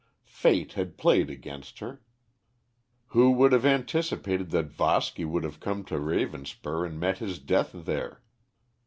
[0.25, 2.01] Fate had played against her.
[3.09, 7.69] Who could have anticipated that Voski would have come to Ravenspur and met his death
[7.71, 8.23] there!